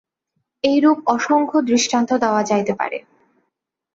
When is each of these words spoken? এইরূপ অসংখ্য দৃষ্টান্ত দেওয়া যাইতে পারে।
এইরূপ 0.63 0.97
অসংখ্য 1.07 1.57
দৃষ্টান্ত 1.69 2.09
দেওয়া 2.23 2.41
যাইতে 2.43 2.73
পারে। 2.75 2.97